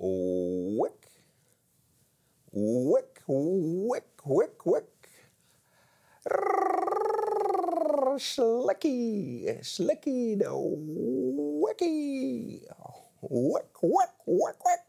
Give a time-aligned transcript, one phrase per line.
[0.00, 1.08] Wik.
[2.52, 5.08] Wik, wik, wik, wik.
[8.16, 10.48] Slikkie, slikkie, de
[11.60, 12.68] wikkie.
[13.20, 14.88] Wik, wik, wik, wik.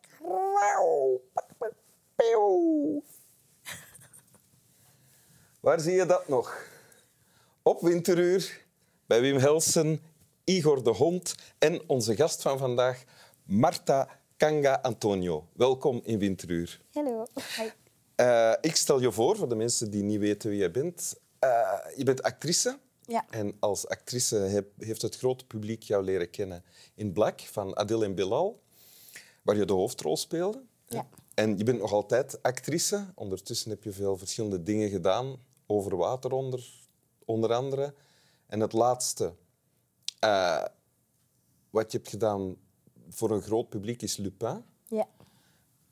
[5.59, 6.65] Waar zie je dat nog?
[7.63, 8.65] Op winteruur
[9.05, 9.99] bij Wim Helsen,
[10.43, 13.03] Igor de Hond en onze gast van vandaag,
[13.43, 15.47] Marta Kanga Antonio.
[15.53, 16.81] Welkom in Winteruur.
[16.93, 17.25] Hallo.
[18.15, 21.15] Eh, ik stel je voor, voor de mensen die niet weten wie je bent.
[21.39, 22.79] Eh, je bent actrice.
[23.01, 23.25] Ja.
[23.29, 26.63] En als actrice heb- heeft het grote publiek jou leren kennen
[26.95, 28.61] in Black van Adil en Bilal,
[29.41, 30.63] waar je de hoofdrol speelde.
[30.87, 31.07] Ja.
[31.33, 33.05] En je bent nog altijd actrice.
[33.15, 36.70] Ondertussen heb je veel verschillende dingen gedaan, over water onder,
[37.26, 37.93] onder andere.
[38.48, 39.33] En het laatste
[40.20, 40.65] eh,
[41.70, 42.55] wat je hebt gedaan
[43.12, 44.63] voor een groot publiek is Lupin.
[44.87, 45.07] Ja.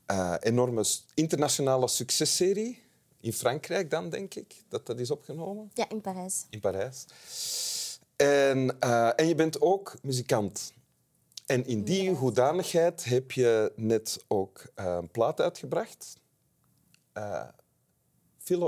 [0.06, 2.82] Eh, enorme internationale successerie.
[3.20, 5.72] In Frankrijk dan, denk ik, dat dat is opgenomen.
[5.74, 6.46] ja, in Parijs.
[6.50, 7.06] In Parijs.
[8.16, 10.74] En, eh, en je bent ook muzikant.
[11.46, 16.18] En in die hoedanigheid heb je net ook eh, een plaat uitgebracht.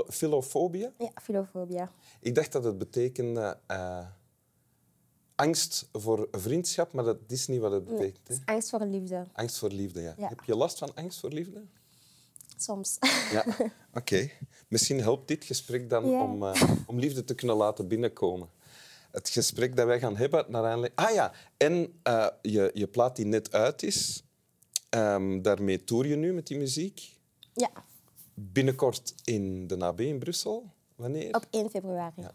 [0.08, 0.92] Philofobia.
[0.98, 1.92] Ja, filofobia.
[2.20, 3.58] Ik dacht dat het betekende
[5.46, 8.28] angst voor vriendschap, maar dat is niet wat het betekent.
[8.28, 8.34] hè?
[8.44, 9.26] Angst voor liefde.
[9.32, 10.14] Angst voor liefde, ja.
[10.18, 10.28] Ja.
[10.28, 11.62] Heb je last van angst voor liefde?
[12.56, 12.98] Soms.
[13.32, 13.44] Ja,
[14.00, 14.30] oké.
[14.68, 16.22] Misschien helpt dit gesprek dan Ja.
[16.22, 18.48] om, eh, om liefde te kunnen laten binnenkomen.
[19.10, 20.94] Het gesprek dat wij gaan hebben naar aanleiding...
[20.94, 24.22] Ah ja, en eh, je, je plaat die net uit is,
[24.88, 27.16] ehm, daarmee toer je nu met die muziek.
[27.54, 27.70] ja,
[28.34, 30.70] Binnenkort in de AB in Brussel.
[30.96, 31.34] Wanneer?
[31.34, 32.12] op 1 februari.
[32.22, 32.34] Ja.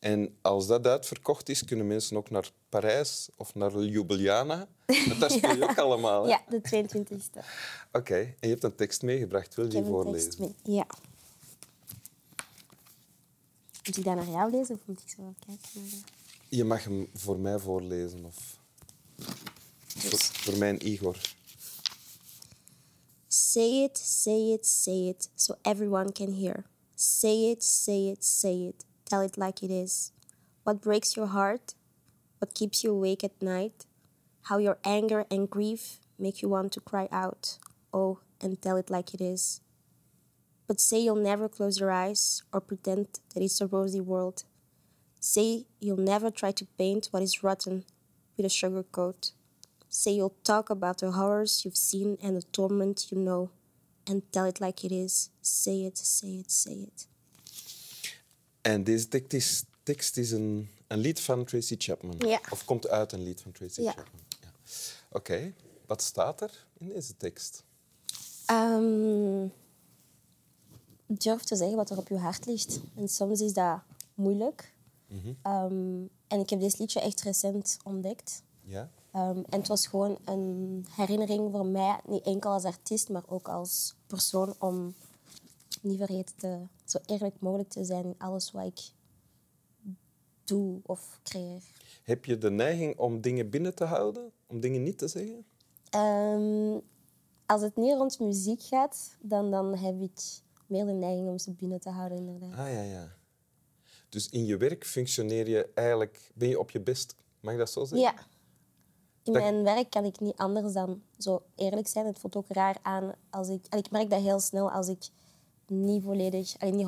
[0.00, 4.68] En als dat uitverkocht is, kunnen mensen ook naar Parijs of naar Ljubljana.
[4.86, 6.22] Want daar speel je ook allemaal.
[6.22, 6.28] hè?
[6.28, 7.44] Ja, de 22e.
[7.92, 9.54] Oké, en je hebt een tekst meegebracht.
[9.54, 10.30] Wil je Ik die heb een voorlezen?
[10.30, 10.76] tekst mee.
[10.76, 10.86] Ja.
[13.84, 15.90] Moet ik dat naar jou lezen of moet ik zo wel kijken?
[16.48, 18.24] Je mag hem voor mij voorlezen.
[18.24, 18.58] Of
[19.86, 20.20] voor, Dus.
[20.26, 21.16] voor mijn Igor.
[23.28, 26.64] Say it, say it, say it, so everyone can hear.
[26.94, 30.12] Say it, say it, say it, tell it like it is.
[30.62, 31.74] What breaks your heart?
[32.38, 33.84] What keeps you awake at night?
[34.44, 37.58] How your anger and grief make you want to cry out.
[37.92, 39.60] Oh, and tell it like it is.
[40.68, 44.44] But say you'll never close your eyes or pretend that it's a rosy world.
[45.18, 47.84] Say you'll never try to paint what is rotten
[48.36, 49.32] with a sugar coat.
[49.88, 53.50] Say you'll talk about the horrors you've seen and the torment you know,
[54.06, 55.30] and tell it like it is.
[55.42, 57.06] Say it, say it, say it.
[58.60, 62.14] En deze tekst is, tekst is een, een lied van Tracy Chapman.
[62.18, 62.40] Ja.
[62.50, 63.92] Of komt uit een lied van Tracy Ja.
[63.92, 64.20] Chapman.
[64.40, 64.48] Ja.
[65.10, 65.52] Oké,
[65.86, 67.64] wat staat er in deze tekst?
[68.46, 69.46] Ehm,
[71.06, 72.80] durf te zeggen wat er op je hart ligt.
[72.96, 73.80] En soms is dat
[74.14, 74.72] moeilijk.
[75.42, 78.42] Ehm, en ik heb dit liedje echt recent ontdekt.
[78.62, 78.90] Ja?
[79.12, 83.48] Ehm, en het was gewoon een herinnering voor mij, niet enkel als artiest, maar ook
[83.48, 84.94] als persoon, om
[85.80, 86.58] niet vergeten te,
[86.90, 88.80] zo eerlijk mogelijk te zijn in alles wat ik
[90.44, 91.62] doe of creëer.
[92.02, 94.32] Heb je de neiging om dingen binnen te houden?
[94.46, 95.44] Om dingen niet te zeggen?
[95.90, 96.78] Ehm,
[97.46, 100.20] als het niet rond muziek gaat, dan, dan heb ik
[100.66, 102.58] meer de neiging om ze binnen te houden, inderdaad.
[102.58, 103.12] Ah ja, ja.
[104.08, 106.30] Dus in je werk functioneer je eigenlijk...
[106.34, 107.14] Ben je op je best?
[107.40, 107.98] Mag ik dat zo zeggen?
[108.00, 108.14] Ja.
[109.22, 112.06] In Dat- mijn werk kan ik niet anders dan zo eerlijk zijn.
[112.06, 113.66] Het voelt ook raar aan als ik...
[113.68, 115.08] en ik merk dat heel snel als ik
[115.70, 116.86] niet volledig, alleen niet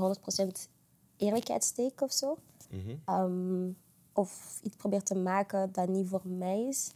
[0.67, 0.69] 100%
[1.17, 2.39] eerlijkheid steek of zo.
[2.71, 2.97] Mhm.
[3.05, 3.71] Ehm,
[4.13, 6.91] of iets probeer te maken dat niet voor mij is.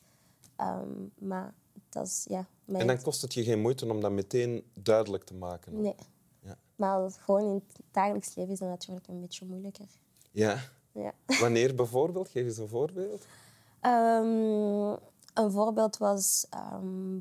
[0.57, 1.55] Ehm, maar
[1.89, 2.47] dat is, ja...
[2.65, 2.81] Mijn...
[2.81, 5.81] En dan kost het je geen moeite om dat meteen duidelijk te maken?
[5.81, 5.95] Nee.
[6.41, 6.59] Ja.
[6.77, 9.87] Maar gewoon in het dagelijks leven is dat natuurlijk een beetje moeilijker.
[10.31, 10.75] ja.
[10.93, 11.15] Ja.
[11.41, 12.29] Wanneer bijvoorbeeld?
[12.29, 13.27] Geef eens een voorbeeld.
[13.81, 14.97] Ehm,
[15.35, 16.47] een voorbeeld was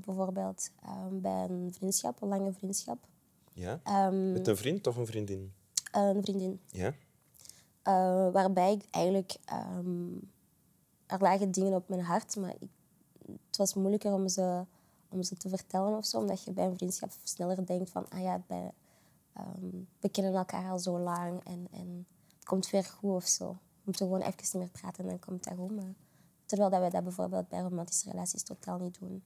[0.05, 0.69] bijvoorbeeld
[1.11, 2.97] bij een vriendschap, een lange vriendschap.
[3.55, 3.79] Ja?
[3.83, 5.53] Ehm, Met een vriend of een vriendin?
[5.91, 6.59] een vriendin.
[6.67, 6.93] Ja?
[7.81, 9.35] eh, waarbij ik eigenlijk...
[9.45, 10.13] ehm,
[11.05, 12.69] er lagen dingen op mijn hart, maar ik,
[13.47, 14.65] het was moeilijker om ze,
[15.09, 16.17] om ze te vertellen of zo.
[16.17, 18.09] Omdat je bij een vriendschap sneller denkt van...
[18.09, 18.71] Ah ja, bij,
[19.33, 19.69] ehm,
[19.99, 22.05] we kennen elkaar al zo lang en, en
[22.35, 23.47] het komt weer goed of zo.
[23.51, 25.75] We moeten gewoon even niet meer praten en dan komt dat goed.
[25.75, 25.93] Maar,
[26.45, 29.23] terwijl dat wij dat bijvoorbeeld bij romantische relaties totaal niet doen.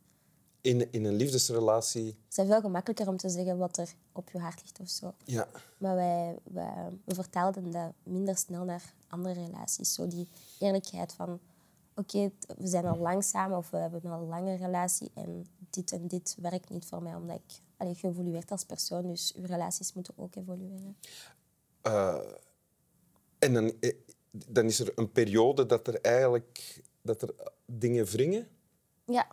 [0.62, 2.06] In, in een liefdesrelatie...
[2.06, 5.14] Het is veel gemakkelijker om te zeggen wat er op je hart ligt of zo.
[5.24, 5.48] Ja.
[5.78, 9.94] Maar wij, wij, we vertaalden dat minder snel naar andere relaties.
[9.94, 10.28] Zo die
[10.60, 11.40] eerlijkheid van...
[11.96, 15.92] Oké, we zijn al lang samen of we hebben een al lange relatie en dit
[15.92, 19.46] en dit werkt niet voor mij omdat ik allee, je evolueert als persoon, dus je
[19.46, 20.98] relaties moeten ook evolueren.
[21.82, 22.20] Eh,
[23.40, 23.96] en dan, eh,
[24.32, 27.34] dan is er een periode dat er eigenlijk dat er
[27.66, 28.48] dingen wringen.
[29.06, 29.28] Ja,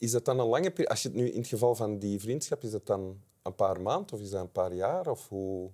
[0.00, 0.88] Is dat dan een lange periode?
[0.88, 3.80] Als je het nu in het geval van die vriendschap, is dat dan een paar
[3.80, 5.08] maanden of is dat een paar jaar?
[5.08, 5.70] Of hoe?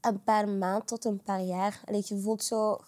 [0.00, 1.82] een paar maanden tot een paar jaar.
[1.92, 2.80] Je, voelt zo,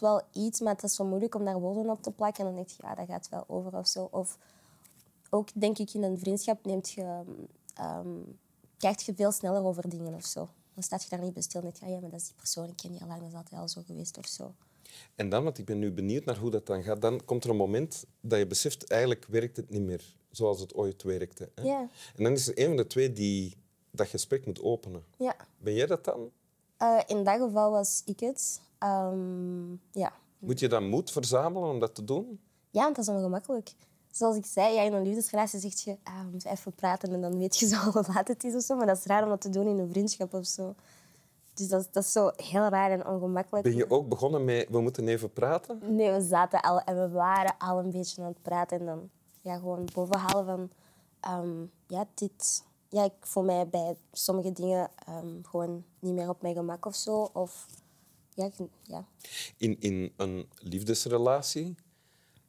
[0.00, 2.40] wel iets, maar het is zo moeilijk om daar woorden op te plakken.
[2.40, 4.08] En dan denk je, ja, dat gaat wel over of zo.
[4.10, 4.38] Of
[5.30, 7.22] ook, denk ik, in een vriendschap neemt je,
[7.74, 8.08] ehm
[8.78, 10.48] kijkt je veel sneller over dingen of zo.
[10.74, 12.36] Dan staat je daar niet bij stil denk je, ah, ja, maar dat is die
[12.36, 14.54] persoon, ik ken die al lang, dat is altijd al zo geweest of zo.
[15.14, 17.50] En dan, want ik ben nu benieuwd naar hoe dat dan gaat, dan komt er
[17.50, 21.50] een moment dat je beseft, eigenlijk werkt het niet meer zoals het ooit werkte.
[21.54, 21.62] Hè?
[21.62, 21.88] Ja.
[22.16, 23.56] En dan is er een van de twee die
[23.90, 25.04] dat gesprek moet openen.
[25.18, 25.36] Ja.
[25.58, 26.30] Ben jij dat dan?
[26.76, 28.60] Eh, in dat geval was ik het.
[28.78, 30.12] Ehm, ja.
[30.38, 32.40] Moet je dan moed verzamelen om dat te doen?
[32.70, 33.74] ja, want dat is ongemakkelijk.
[34.10, 37.20] Zoals ik zei, ja, in een liefdesrelatie zeg je, ah, we moeten even praten en
[37.20, 38.76] dan weet je zo hoe laat het is of zo.
[38.76, 40.74] Maar dat is raar om dat te doen in een vriendschap of zo.
[41.56, 43.64] Dus dat, is- dat is zo heel raar en ongemakkelijk.
[43.64, 45.78] Ben je ook begonnen met, we moeten even praten?
[45.96, 48.78] Nee, we zaten al en we waren al een beetje aan het praten.
[48.80, 49.10] En dan
[49.40, 50.70] ja, gewoon bovenhalen van...
[51.20, 52.64] ehm, ja, dit...
[52.88, 56.94] Ja, ik voel mij bij sommige dingen ehm, gewoon niet meer op mijn gemak of
[56.94, 57.30] zo.
[57.32, 57.66] Of...
[58.34, 58.50] Ja,
[58.82, 59.04] ja.
[59.56, 61.74] In, in een liefdesrelatie,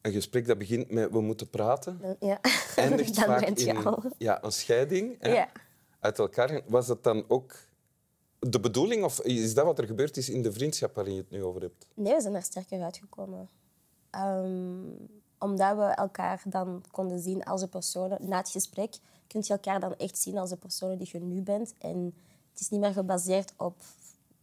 [0.01, 2.39] een gesprek dat begint met we moeten praten, ja.
[2.75, 4.03] eindigt dan vaak je in al.
[4.17, 5.17] ja, een scheiding.
[5.21, 5.49] Ja.
[5.99, 6.61] Uit elkaar.
[6.67, 7.55] Was dat dan ook
[8.49, 11.29] de bedoeling of is dat wat er gebeurd is in de vriendschap waarin je het
[11.29, 11.87] nu over hebt?
[11.93, 13.49] Nee, we zijn er sterker uitgekomen.
[14.09, 14.89] Ehm,
[15.39, 18.17] omdat we elkaar dan konden zien als de personen.
[18.21, 18.97] Na het gesprek
[19.27, 21.73] kun je elkaar dan echt zien als de personen die je nu bent.
[21.77, 22.15] En
[22.51, 23.81] het is niet meer gebaseerd op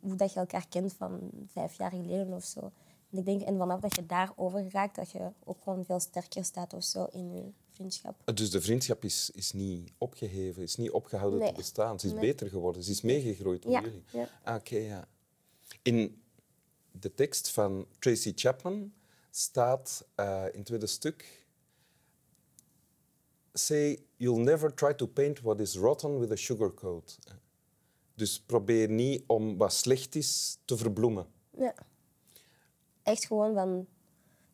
[0.00, 2.60] hoe dat je elkaar kent van vijf jaar geleden of zo.
[3.10, 6.44] En ik denk, en vanaf dat je daarover raakt, dat je ook gewoon veel sterker
[6.44, 8.36] staat of zo in je vriendschap.
[8.36, 11.48] Dus de vriendschap is, is niet opgeheven, is niet opgehouden Nee.
[11.48, 12.00] te bestaan.
[12.00, 12.20] Ze is Nee.
[12.20, 14.02] beter geworden, ze is meegegroeid door Ja, jullie.
[14.12, 14.28] ja.
[14.42, 15.08] Ah, Oké, ja.
[15.82, 16.22] In
[16.92, 18.92] de tekst van Tracy Chapman
[19.30, 21.42] staat eh, in het tweede stuk...
[23.56, 27.18] Say, you'll never try to paint what is rotten with a sugarcoat.
[28.14, 31.26] Dus probeer niet om wat slecht is te verbloemen.
[31.58, 31.74] Ja.
[33.02, 33.86] Echt gewoon van,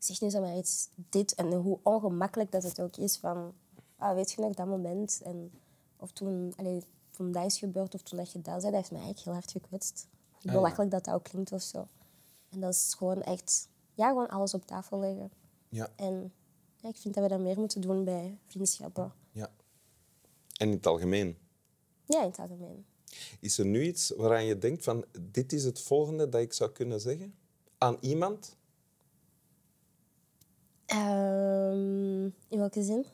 [0.05, 1.35] zeg nu zomaar iets, dit.
[1.35, 3.55] En hoe ongemakkelijk dat het ook is van,
[3.97, 5.21] ah, weet je nog dat moment?
[5.25, 5.53] En,
[5.97, 8.91] of toen, allee, toen dat is gebeurd of toen dat je dat zei, dat heeft
[8.91, 10.07] mij eigenlijk heel hard gekwetst.
[10.31, 11.87] Hoe Ah, belachelijk dat dat ook klinkt of zo.
[12.49, 15.31] En dat is gewoon echt, ja, gewoon alles op tafel leggen.
[15.69, 15.89] Ja.
[15.97, 16.33] En
[16.77, 19.13] ja, ik vind dat we dat meer moeten doen bij vriendschappen.
[19.33, 19.51] ja.
[20.57, 21.39] En in het algemeen.
[22.05, 22.85] Ja, in het algemeen.
[23.41, 26.71] Is er nu iets waaraan je denkt van dit is het volgende dat ik zou
[26.71, 27.35] kunnen zeggen?
[27.79, 28.57] Aan iemand?
[30.91, 33.07] Ehm, in welke zin?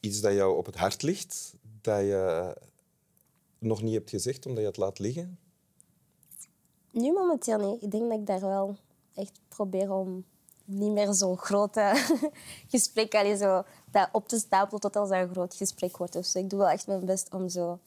[0.00, 2.54] Iets dat jou op het hart ligt, dat je
[3.58, 5.38] nog niet hebt gezegd omdat je het laat liggen?
[6.90, 7.82] Nu momenteel niet.
[7.82, 8.76] Ik denk dat ik daar wel
[9.14, 10.24] echt probeer om
[10.64, 11.92] niet meer zo'n grote
[12.74, 16.26] gesprek allee, zo, dat op te stapelen tot als dat een groot gesprek wordt.
[16.26, 16.38] zo.
[16.38, 17.78] ik doe wel echt mijn best om zo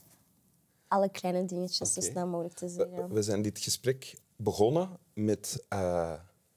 [0.88, 3.14] alle kleine dingetjes zo snel mogelijk te zeggen.
[3.14, 6.14] we zijn dit gesprek begonnen met eh,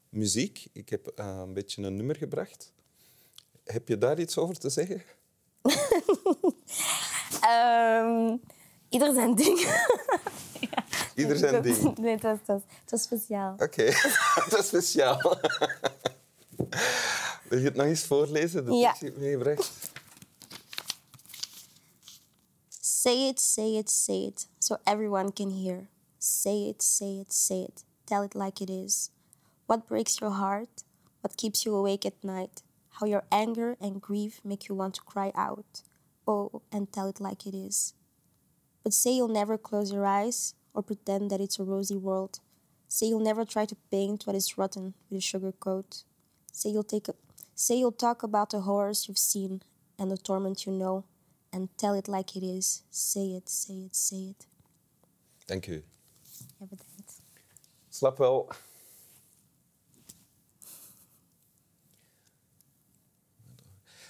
[0.09, 0.67] muziek.
[0.71, 2.73] Ik heb eh, een beetje een nummer gebracht.
[3.63, 5.03] Heb je daar iets over te zeggen?
[7.41, 8.37] Ehm,
[8.89, 9.59] ieder zijn ding.
[11.15, 11.97] Ieder zijn ding.
[11.97, 13.53] Nee, het was, het was, het was speciaal.
[13.53, 13.85] Oké,
[14.49, 15.19] dat is speciaal.
[17.49, 18.65] Wil je het nog eens voorlezen?
[18.65, 18.93] De Ja.
[18.93, 19.71] tekst meegebracht?
[22.69, 25.87] Say it, say it, say it, so everyone can hear.
[26.17, 27.83] Say it, say it, say it.
[28.03, 29.09] Tell it like it is.
[29.67, 30.83] What breaks your heart?
[31.21, 32.63] What keeps you awake at night?
[32.89, 35.81] How your anger and grief make you want to cry out.
[36.25, 37.93] Oh, and tell it like it is.
[38.81, 42.39] But say you'll never close your eyes or pretend that it's a rosy world.
[42.87, 46.03] Say you'll never try to paint what is rotten with a sugar coat.
[46.53, 47.15] Say you'll take a,
[47.53, 49.61] say you'll talk about the horrors you've seen
[49.99, 51.03] and the torment you know,
[51.51, 52.83] and tell it like it is.
[52.89, 54.45] Say it, say it, say it.
[55.47, 55.83] Dank u.
[56.59, 57.21] Ja, bedankt.
[57.89, 58.49] Slap wel.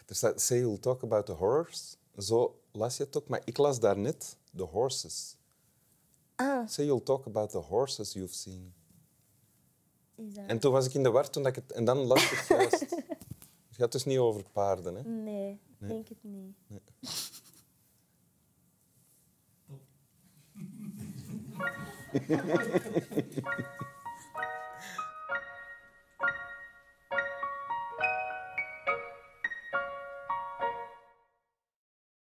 [0.08, 1.98] Er staat, say you'll talk about the horrors.
[2.18, 5.36] Zo las je het ook, maar ik las daar net the horses.
[6.36, 8.74] Ah, Say you'll talk about the horses you've seen.
[10.16, 10.46] dat...
[10.48, 11.72] En toen was ik in de war toen ik het...
[11.72, 12.80] En dan las ik het juist.
[13.68, 15.02] Het gaat dus niet over paarden, hè?
[15.04, 16.56] Nee, denk het niet.